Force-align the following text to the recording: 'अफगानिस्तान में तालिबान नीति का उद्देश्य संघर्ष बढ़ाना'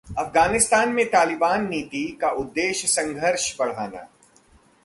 'अफगानिस्तान 0.17 0.89
में 0.89 1.05
तालिबान 1.05 1.67
नीति 1.69 2.17
का 2.21 2.29
उद्देश्य 2.35 2.87
संघर्ष 2.87 3.55
बढ़ाना' 3.59 4.07